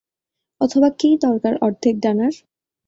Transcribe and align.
অথবা 0.61 0.89
"কী 0.99 1.09
দরকার 1.25 1.53
অর্ধেক 1.65 1.95
ডানার?" 1.99 2.33